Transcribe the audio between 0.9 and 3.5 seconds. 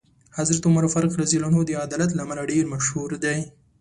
فاروق رض د عدالت له امله ډېر مشهور دی.